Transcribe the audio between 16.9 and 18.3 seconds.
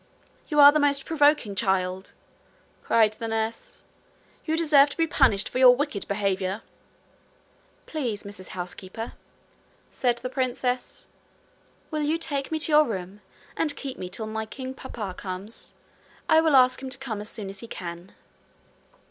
come as soon as he can.'